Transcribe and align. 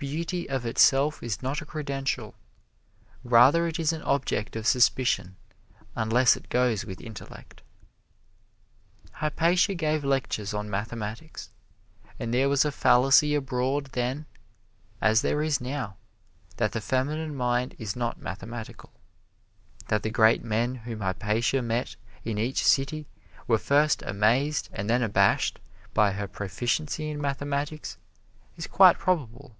Beauty 0.00 0.48
of 0.48 0.64
itself 0.64 1.22
is 1.22 1.42
not 1.42 1.60
a 1.60 1.66
credential 1.66 2.34
rather 3.22 3.66
it 3.66 3.78
is 3.78 3.92
an 3.92 4.00
object 4.04 4.56
of 4.56 4.66
suspicion, 4.66 5.36
unless 5.94 6.38
it 6.38 6.48
goes 6.48 6.86
with 6.86 7.02
intellect. 7.02 7.60
Hypatia 9.16 9.74
gave 9.74 10.02
lectures 10.02 10.54
on 10.54 10.70
mathematics; 10.70 11.50
and 12.18 12.32
there 12.32 12.48
was 12.48 12.64
a 12.64 12.72
fallacy 12.72 13.34
abroad 13.34 13.88
then 13.92 14.24
as 15.02 15.20
there 15.20 15.42
is 15.42 15.60
now 15.60 15.98
that 16.56 16.72
the 16.72 16.80
feminine 16.80 17.34
mind 17.36 17.74
is 17.78 17.94
not 17.94 18.18
mathematical. 18.18 18.94
That 19.88 20.02
the 20.02 20.08
great 20.08 20.42
men 20.42 20.76
whom 20.76 21.00
Hypatia 21.00 21.60
met 21.60 21.96
in 22.24 22.38
each 22.38 22.64
city 22.64 23.06
were 23.46 23.58
first 23.58 24.00
amazed 24.00 24.70
and 24.72 24.88
then 24.88 25.02
abashed 25.02 25.58
by 25.92 26.12
her 26.12 26.26
proficiency 26.26 27.10
in 27.10 27.20
mathematics 27.20 27.98
is 28.56 28.66
quite 28.66 28.98
probable. 28.98 29.56